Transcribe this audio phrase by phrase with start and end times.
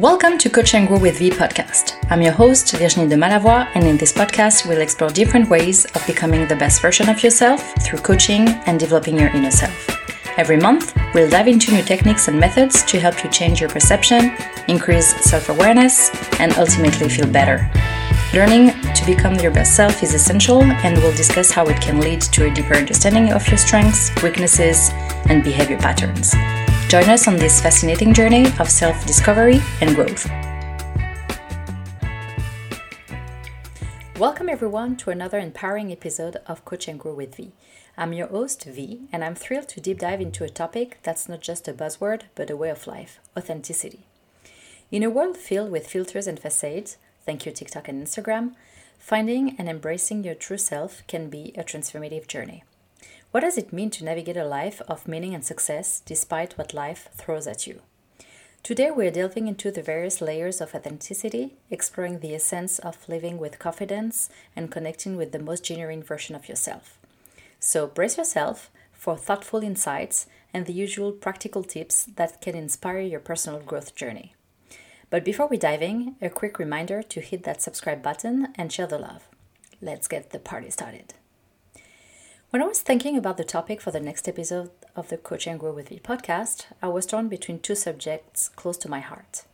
[0.00, 2.02] Welcome to Coach and Grow with V podcast.
[2.08, 6.06] I'm your host, Virginie de Malavoie, and in this podcast, we'll explore different ways of
[6.06, 9.90] becoming the best version of yourself through coaching and developing your inner self.
[10.38, 14.34] Every month, we'll dive into new techniques and methods to help you change your perception,
[14.68, 16.08] increase self awareness,
[16.40, 17.70] and ultimately feel better.
[18.32, 22.22] Learning to become your best self is essential, and we'll discuss how it can lead
[22.22, 24.88] to a deeper understanding of your strengths, weaknesses,
[25.28, 26.32] and behavior patterns.
[26.90, 30.28] Join us on this fascinating journey of self discovery and growth.
[34.18, 37.52] Welcome, everyone, to another empowering episode of Coach and Grow with V.
[37.96, 41.42] I'm your host, V, and I'm thrilled to deep dive into a topic that's not
[41.42, 44.00] just a buzzword, but a way of life authenticity.
[44.90, 48.56] In a world filled with filters and facades, thank you, TikTok and Instagram,
[48.98, 52.64] finding and embracing your true self can be a transformative journey.
[53.30, 57.08] What does it mean to navigate a life of meaning and success despite what life
[57.14, 57.82] throws at you?
[58.64, 63.60] Today, we're delving into the various layers of authenticity, exploring the essence of living with
[63.60, 66.98] confidence and connecting with the most genuine version of yourself.
[67.60, 73.20] So, brace yourself for thoughtful insights and the usual practical tips that can inspire your
[73.20, 74.34] personal growth journey.
[75.08, 78.88] But before we dive in, a quick reminder to hit that subscribe button and share
[78.88, 79.28] the love.
[79.80, 81.14] Let's get the party started.
[82.50, 85.60] When I was thinking about the topic for the next episode of the Coach and
[85.60, 89.44] Grow with V podcast, I was torn between two subjects close to my heart.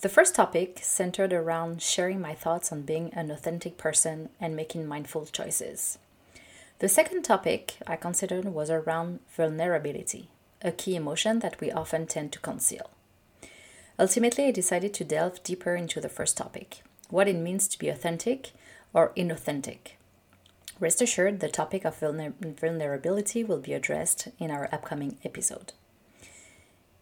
[0.00, 4.88] The first topic centered around sharing my thoughts on being an authentic person and making
[4.88, 5.98] mindful choices.
[6.80, 10.28] The second topic I considered was around vulnerability,
[10.62, 12.90] a key emotion that we often tend to conceal.
[14.00, 17.88] Ultimately, I decided to delve deeper into the first topic what it means to be
[17.88, 18.50] authentic
[18.92, 19.92] or inauthentic.
[20.78, 25.72] Rest assured, the topic of vulnerability will be addressed in our upcoming episode.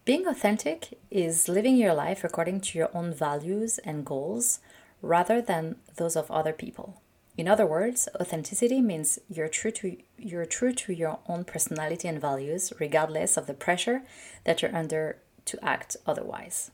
[0.05, 4.61] Being authentic is living your life according to your own values and goals
[5.03, 7.01] rather than those of other people.
[7.37, 12.21] In other words, authenticity means you're true to you're true to your own personality and
[12.21, 14.03] values regardless of the pressure
[14.45, 15.17] that you're under
[15.47, 16.71] to act otherwise.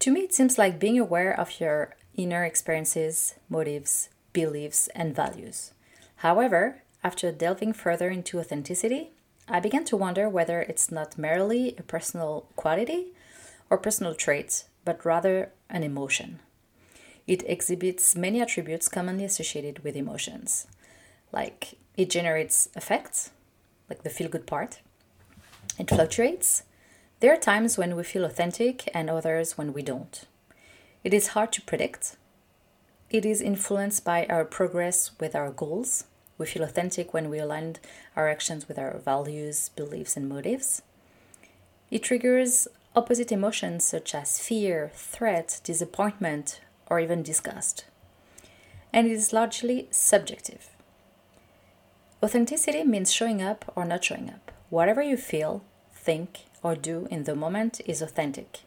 [0.00, 5.72] To me, it seems like being aware of your inner experiences, motives, beliefs, and values.
[6.18, 9.12] However, after delving further into authenticity,
[9.46, 13.12] I began to wonder whether it's not merely a personal quality
[13.70, 16.40] or personal trait, but rather an emotion.
[17.26, 20.66] It exhibits many attributes commonly associated with emotions,
[21.32, 23.30] like it generates effects,
[23.88, 24.80] like the feel good part,
[25.78, 26.64] it fluctuates.
[27.20, 30.24] There are times when we feel authentic and others when we don't.
[31.04, 32.16] It is hard to predict,
[33.10, 36.04] it is influenced by our progress with our goals.
[36.38, 37.76] We feel authentic when we align
[38.16, 40.82] our actions with our values, beliefs, and motives.
[41.90, 47.84] It triggers opposite emotions such as fear, threat, disappointment, or even disgust.
[48.92, 50.70] And it is largely subjective.
[52.22, 54.52] Authenticity means showing up or not showing up.
[54.70, 55.62] Whatever you feel,
[55.92, 58.60] think, or do in the moment is authentic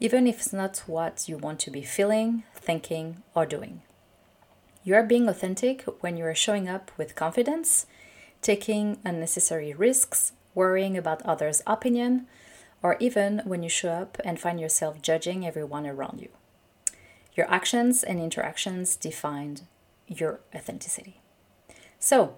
[0.00, 3.82] even if it's not what you want to be feeling, thinking, or doing.
[4.82, 7.86] You are being authentic when you are showing up with confidence,
[8.40, 12.26] taking unnecessary risks, worrying about others' opinion,
[12.82, 16.30] or even when you show up and find yourself judging everyone around you.
[17.34, 19.58] Your actions and interactions define
[20.06, 21.20] your authenticity.
[21.98, 22.36] So,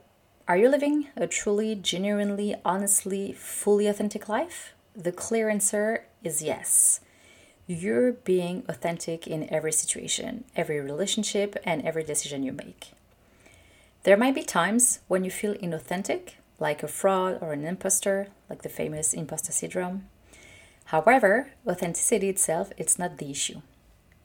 [0.48, 4.74] are you living a truly, genuinely, honestly, fully authentic life?
[4.94, 7.00] The clear answer is yes
[7.66, 12.92] you're being authentic in every situation, every relationship, and every decision you make.
[14.02, 18.62] There might be times when you feel inauthentic, like a fraud or an imposter, like
[18.62, 20.08] the famous imposter syndrome.
[20.86, 23.62] However, authenticity itself it's not the issue.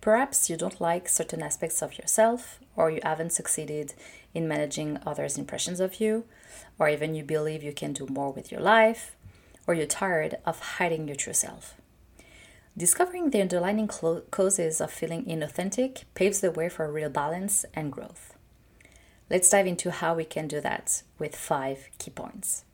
[0.01, 3.93] Perhaps you don't like certain aspects of yourself, or you haven't succeeded
[4.33, 6.25] in managing others' impressions of you,
[6.79, 9.15] or even you believe you can do more with your life,
[9.65, 11.75] or you're tired of hiding your true self.
[12.77, 18.38] Discovering the underlying causes of feeling inauthentic paves the way for real balance and growth.
[19.31, 22.65] Let's dive into how we can do that with five key points.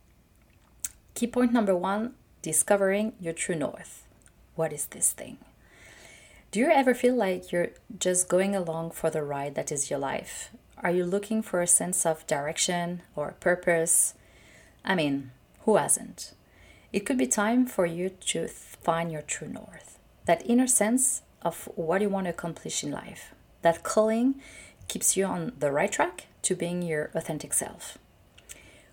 [1.16, 4.06] Key point number one discovering your true north.
[4.56, 5.38] What is this thing?
[6.52, 10.00] Do you ever feel like you're just going along for the ride that is your
[10.00, 10.52] life?
[10.80, 14.16] Are you looking for a sense of direction or purpose?
[14.84, 16.34] I mean, who hasn't?
[16.92, 19.93] It could be time for you to find your true north
[20.26, 23.34] that inner sense of what you want to accomplish in life.
[23.62, 24.42] That calling
[24.88, 27.98] keeps you on the right track to being your authentic self.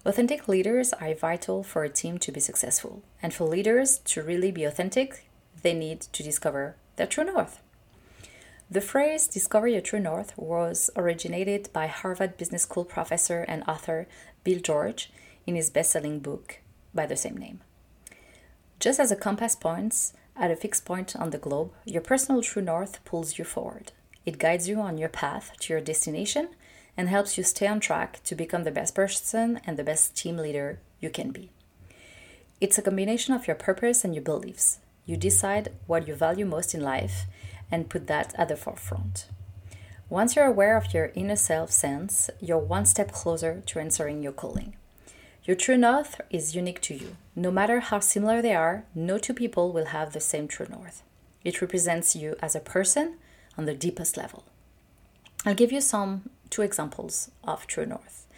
[0.05, 3.03] Authentic leaders are vital for a team to be successful.
[3.23, 5.29] And for leaders to really be authentic,
[5.63, 7.61] they need to discover their true north.
[8.71, 14.07] The phrase discover your true north was originated by Harvard Business School professor and author
[14.45, 15.11] Bill George
[15.45, 16.61] in his best selling book
[16.95, 17.61] by the same name.
[18.79, 22.63] Just as a compass points at a fixed point on the globe, your personal true
[22.63, 23.93] north pulls you forward.
[24.25, 26.51] It guides you on your path to your destination
[26.97, 30.37] and helps you stay on track to become the best person and the best team
[30.37, 31.51] leader you can be.
[32.61, 34.79] It's a combination of your purpose and your beliefs.
[35.07, 37.25] You decide what you value most in life
[37.71, 39.27] and put that at the forefront.
[40.11, 44.33] Once you're aware of your inner self sense, you're one step closer to answering your
[44.33, 44.75] calling.
[45.51, 47.17] Your true north is unique to you.
[47.35, 51.03] No matter how similar they are, no two people will have the same true north.
[51.43, 53.17] It represents you as a person
[53.59, 54.45] on the deepest level.
[55.45, 58.29] I'll give you some two examples of true north.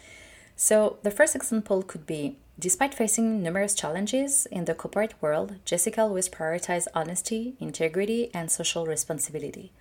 [0.55, 6.01] So, the first example could be Despite facing numerous challenges in the corporate world, Jessica
[6.01, 9.71] always prioritized honesty, integrity, and social responsibility.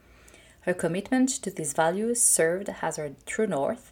[0.66, 3.90] Her commitment to these values served as her true north,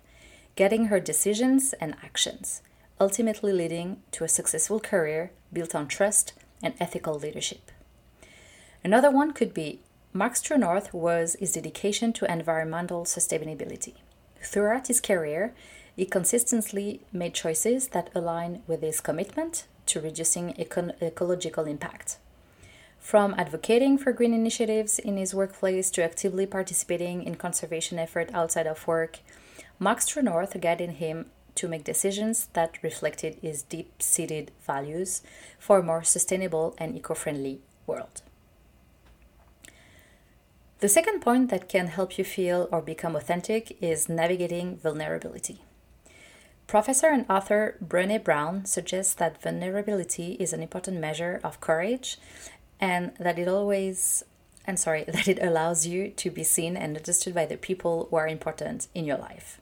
[0.56, 2.60] guiding her decisions and actions,
[3.00, 7.72] ultimately leading to a successful career built on trust and ethical leadership.
[8.84, 9.80] Another one could be
[10.42, 13.94] true north was his dedication to environmental sustainability.
[14.42, 15.54] Throughout his career,
[15.96, 22.18] he consistently made choices that align with his commitment to reducing eco- ecological impact.
[22.98, 28.66] From advocating for green initiatives in his workplace to actively participating in conservation efforts outside
[28.66, 29.18] of work,
[30.06, 31.26] True North guided him
[31.60, 35.22] to make decisions that reflected his deep seated values
[35.58, 38.22] for a more sustainable and eco friendly world.
[40.78, 45.60] The second point that can help you feel or become authentic is navigating vulnerability.
[46.66, 52.16] Professor and author Brené Brown suggests that vulnerability is an important measure of courage
[52.80, 54.24] and that it always
[54.66, 58.16] and sorry that it allows you to be seen and understood by the people who
[58.16, 59.60] are important in your life.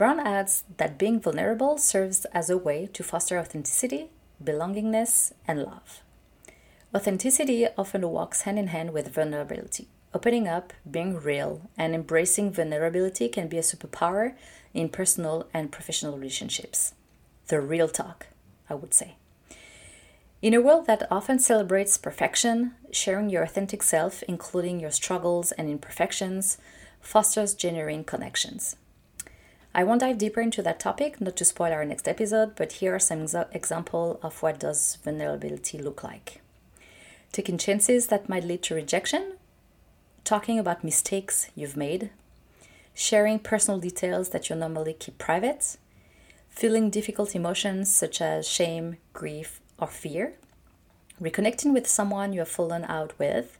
[0.00, 4.08] Brown adds that being vulnerable serves as a way to foster authenticity,
[4.42, 6.00] belongingness, and love.
[6.94, 9.88] Authenticity often walks hand in hand with vulnerability.
[10.14, 14.36] Opening up, being real, and embracing vulnerability can be a superpower
[14.72, 16.94] in personal and professional relationships.
[17.48, 18.28] The real talk,
[18.70, 19.16] I would say.
[20.40, 25.68] In a world that often celebrates perfection, sharing your authentic self, including your struggles and
[25.68, 26.56] imperfections,
[27.02, 28.76] fosters genuine connections.
[29.72, 32.92] I won't dive deeper into that topic, not to spoil our next episode, but here
[32.92, 36.40] are some exa- examples of what does vulnerability look like.
[37.30, 39.34] Taking chances that might lead to rejection,
[40.24, 42.10] talking about mistakes you've made,
[42.94, 45.76] sharing personal details that you normally keep private,
[46.48, 50.34] feeling difficult emotions such as shame, grief, or fear,
[51.22, 53.56] reconnecting with someone you have fallen out with,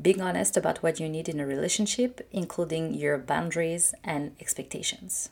[0.00, 5.28] being honest about what you need in a relationship, including your boundaries and expectations.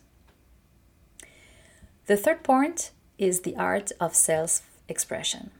[2.05, 5.51] The third point is the art of self expression.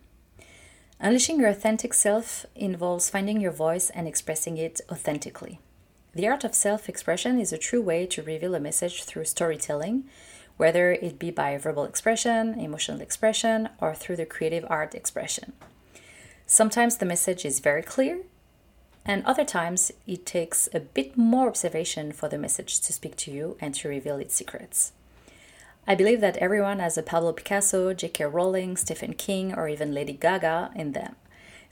[1.00, 5.60] Unleashing your authentic self involves finding your voice and expressing it authentically.
[6.14, 10.04] The art of self expression is a true way to reveal a message through storytelling,
[10.58, 15.54] whether it be by verbal expression, emotional expression, or through the creative art expression.
[16.46, 18.20] Sometimes the message is very clear,
[19.06, 23.32] and other times it takes a bit more observation for the message to speak to
[23.32, 24.92] you and to reveal its secrets.
[25.86, 28.26] I believe that everyone has a Pablo Picasso, J.K.
[28.26, 31.16] Rowling, Stephen King, or even Lady Gaga in them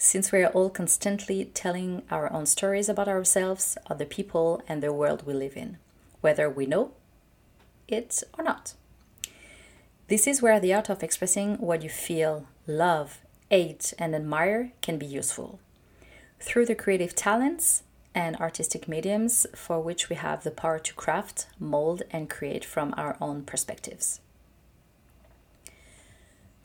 [0.01, 4.91] since we are all constantly telling our own stories about ourselves, other people, and the
[4.91, 5.77] world we live in,
[6.21, 6.91] whether we know
[7.87, 8.73] it or not.
[10.07, 13.19] This is where the art of expressing what you feel, love,
[13.51, 15.59] hate, and admire can be useful.
[16.39, 21.47] Through the creative talents and artistic mediums for which we have the power to craft,
[21.59, 24.19] mold, and create from our own perspectives.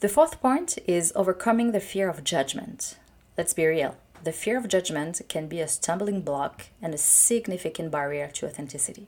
[0.00, 2.98] The fourth point is overcoming the fear of judgment.
[3.38, 3.96] Let's be real.
[4.24, 9.06] The fear of judgment can be a stumbling block and a significant barrier to authenticity.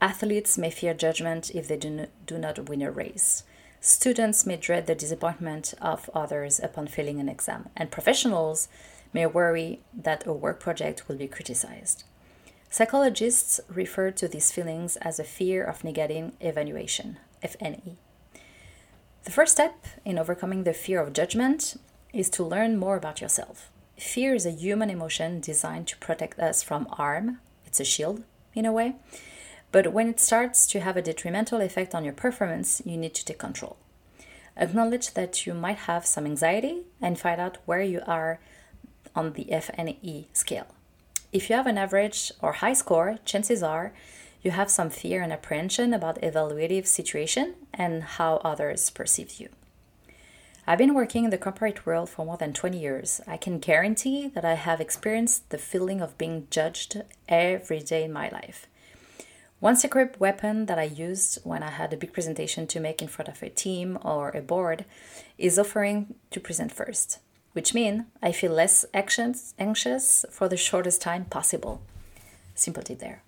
[0.00, 3.44] Athletes may fear judgment if they do, do not win a race.
[3.86, 8.66] Students may dread the disappointment of others upon failing an exam, and professionals
[9.12, 12.04] may worry that a work project will be criticized.
[12.70, 17.96] Psychologists refer to these feelings as a fear of negative evaluation, FNE.
[19.24, 21.78] The first step in overcoming the fear of judgment
[22.10, 23.70] is to learn more about yourself.
[23.98, 27.38] Fear is a human emotion designed to protect us from harm.
[27.66, 28.24] It's a shield,
[28.54, 28.94] in a way.
[29.74, 33.24] But when it starts to have a detrimental effect on your performance, you need to
[33.24, 33.76] take control.
[34.56, 38.38] Acknowledge that you might have some anxiety and find out where you are
[39.16, 40.68] on the FNE scale.
[41.32, 43.92] If you have an average or high score, chances are
[44.42, 49.48] you have some fear and apprehension about evaluative situation and how others perceive you.
[50.68, 53.20] I've been working in the corporate world for more than 20 years.
[53.26, 58.12] I can guarantee that I have experienced the feeling of being judged every day in
[58.12, 58.68] my life.
[59.60, 63.08] One secret weapon that I used when I had a big presentation to make in
[63.08, 64.84] front of a team or a board
[65.38, 67.18] is offering to present first
[67.54, 71.80] which means I feel less anxious for the shortest time possible.
[72.54, 73.22] Simple tip there.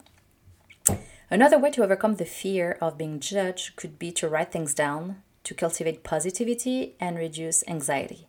[1.30, 5.22] Another way to overcome the fear of being judged could be to write things down,
[5.44, 8.26] to cultivate positivity and reduce anxiety.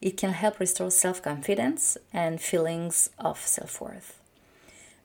[0.00, 4.19] It can help restore self confidence and feelings of self worth.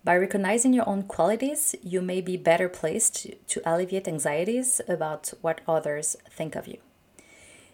[0.06, 5.62] By recognizing your own qualities, you may be better placed to alleviate anxieties about what
[5.68, 6.78] others think of you.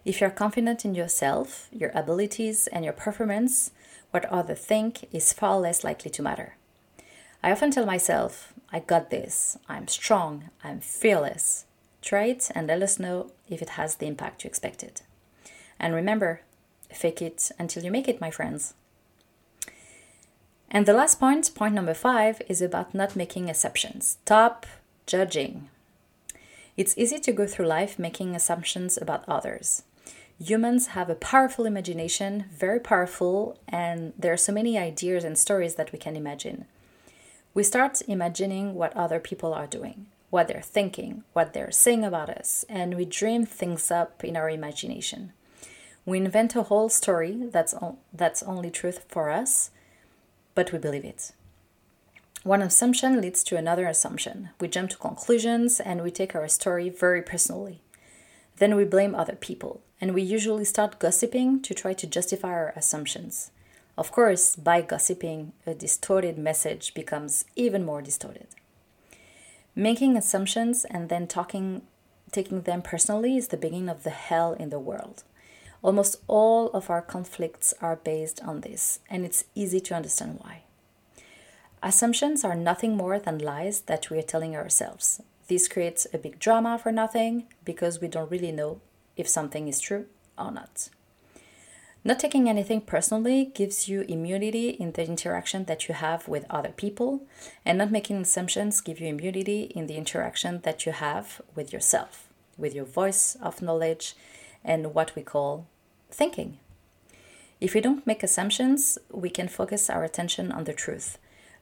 [0.05, 3.71] If you're confident in yourself, your abilities, and your performance,
[4.11, 6.55] what others think is far less likely to matter.
[7.43, 11.65] I often tell myself, I got this, I'm strong, I'm fearless.
[12.01, 15.01] Try it and let us know if it has the impact you expected.
[15.77, 16.43] And remember,
[16.93, 18.73] fake it until you make it, my friends.
[20.71, 24.17] And the last point, point number five, is about not making assumptions.
[24.23, 24.65] Stop
[25.05, 25.69] judging.
[26.77, 29.83] It's easy to go through life making assumptions about others
[30.43, 35.75] humans have a powerful imagination, very powerful, and there are so many ideas and stories
[35.75, 36.65] that we can imagine.
[37.53, 42.29] We start imagining what other people are doing, what they're thinking, what they're saying about
[42.29, 45.33] us, and we dream things up in our imagination.
[46.05, 49.69] We invent a whole story that's, o- that's only truth for us,
[50.55, 51.31] but we believe it.
[52.43, 54.49] One assumption leads to another assumption.
[54.59, 57.81] We jump to conclusions and we take our story very personally.
[58.57, 62.73] Then we blame other people and we usually start gossiping to try to justify our
[62.75, 63.51] assumptions.
[63.97, 68.47] Of course, by gossiping, a distorted message becomes even more distorted.
[69.75, 71.83] Making assumptions and then talking,
[72.31, 75.23] taking them personally is the beginning of the hell in the world.
[75.83, 80.61] Almost all of our conflicts are based on this, and it's easy to understand why.
[81.81, 85.21] Assumptions are nothing more than lies that we are telling ourselves.
[85.47, 88.79] This creates a big drama for nothing because we don't really know
[89.17, 90.05] if something is true
[90.37, 90.89] or not.
[92.03, 96.71] Not taking anything personally gives you immunity in the interaction that you have with other
[96.71, 97.23] people,
[97.65, 102.27] and not making assumptions give you immunity in the interaction that you have with yourself,
[102.57, 104.15] with your voice of knowledge,
[104.63, 105.67] and what we call
[106.09, 106.59] thinking.
[107.59, 111.17] If we don't make assumptions, we can focus our attention on the truth,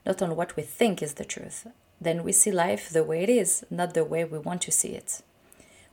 [0.06, 1.66] not on what we think is the truth.
[2.00, 4.90] Then we see life the way it is, not the way we want to see
[4.90, 5.22] it.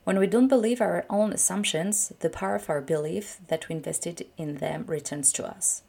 [0.05, 4.25] When we don't believe our own assumptions, the power of our belief that we invested
[4.37, 5.83] in them returns to us.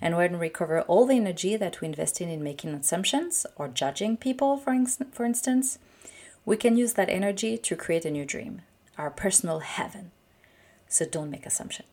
[0.00, 4.16] And when we recover all the energy that we invested in making assumptions or judging
[4.16, 5.78] people, for, in- for instance,
[6.46, 8.62] we can use that energy to create a new dream,
[8.96, 10.12] our personal heaven.
[10.88, 11.88] So don't make assumptions.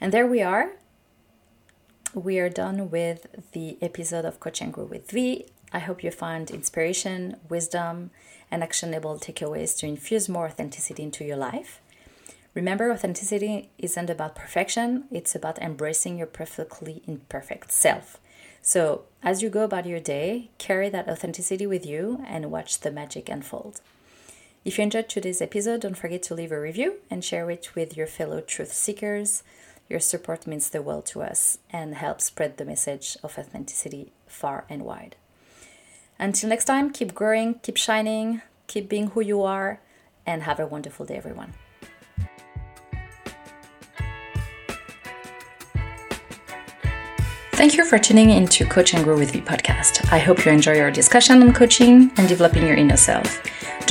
[0.00, 0.72] And there we are.
[2.14, 5.46] We are done with the episode of Coach and Grow with V.
[5.72, 8.10] I hope you find inspiration, wisdom,
[8.50, 11.80] and actionable takeaways to infuse more authenticity into your life.
[12.54, 18.18] Remember, authenticity isn't about perfection, it's about embracing your perfectly imperfect self.
[18.60, 22.90] So, as you go about your day, carry that authenticity with you and watch the
[22.90, 23.80] magic unfold.
[24.64, 27.96] If you enjoyed today's episode, don't forget to leave a review and share it with
[27.96, 29.42] your fellow truth seekers.
[29.88, 34.64] Your support means the world to us and helps spread the message of authenticity far
[34.70, 35.16] and wide.
[36.16, 39.80] Until next time, keep growing, keep shining, keep being who you are,
[40.24, 41.54] and have a wonderful day, everyone.
[47.54, 50.12] Thank you for tuning in to Coach and Grow with V podcast.
[50.12, 53.40] I hope you enjoy our discussion on coaching and developing your inner self.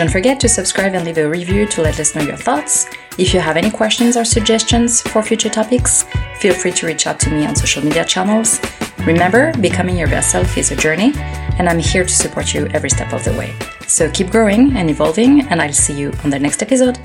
[0.01, 2.87] Don't forget to subscribe and leave a review to let us know your thoughts.
[3.19, 6.05] If you have any questions or suggestions for future topics,
[6.39, 8.59] feel free to reach out to me on social media channels.
[9.05, 11.13] Remember, becoming your best self is a journey,
[11.59, 13.53] and I'm here to support you every step of the way.
[13.85, 16.97] So keep growing and evolving, and I'll see you on the next episode.